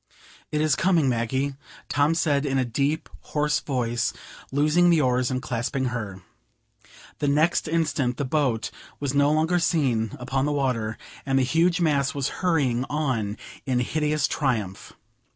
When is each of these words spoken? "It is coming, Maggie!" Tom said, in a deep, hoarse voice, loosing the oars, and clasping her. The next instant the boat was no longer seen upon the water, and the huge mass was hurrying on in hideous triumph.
"It 0.51 0.61
is 0.61 0.75
coming, 0.75 1.07
Maggie!" 1.07 1.53
Tom 1.87 2.15
said, 2.15 2.43
in 2.43 2.57
a 2.57 2.65
deep, 2.65 3.07
hoarse 3.21 3.59
voice, 3.59 4.13
loosing 4.51 4.89
the 4.89 4.99
oars, 4.99 5.29
and 5.29 5.43
clasping 5.43 5.85
her. 5.93 6.23
The 7.19 7.27
next 7.27 7.67
instant 7.67 8.17
the 8.17 8.25
boat 8.25 8.71
was 8.99 9.13
no 9.13 9.31
longer 9.31 9.59
seen 9.59 10.17
upon 10.19 10.45
the 10.45 10.51
water, 10.51 10.97
and 11.23 11.37
the 11.37 11.43
huge 11.43 11.81
mass 11.81 12.15
was 12.15 12.29
hurrying 12.41 12.83
on 12.89 13.37
in 13.67 13.79
hideous 13.79 14.27
triumph. 14.27 14.93